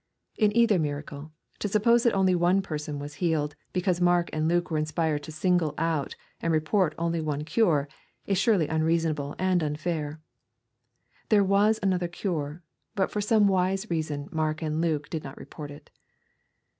[0.35, 4.71] In either miracle, to suppose that only one person was healed, because Mark and Luke
[4.71, 7.87] were inspired to single out and re port only one cure,
[8.25, 10.19] is surely unreasonable and unfair.
[11.29, 12.63] There was another cure,
[12.95, 15.91] but for some wise reason, Mark and Luke did not report it.